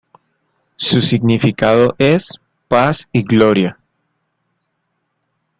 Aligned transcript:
Su 0.77 0.99
significado 0.99 1.93
es 1.99 2.39
"paz 2.67 3.07
y 3.11 3.21
gloria". 3.21 3.77